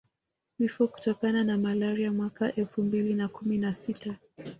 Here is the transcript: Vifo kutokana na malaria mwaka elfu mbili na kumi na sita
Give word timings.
Vifo 0.59 0.87
kutokana 0.87 1.43
na 1.43 1.57
malaria 1.57 2.11
mwaka 2.11 2.55
elfu 2.55 2.81
mbili 2.83 3.13
na 3.13 3.27
kumi 3.27 3.57
na 3.57 3.73
sita 3.73 4.15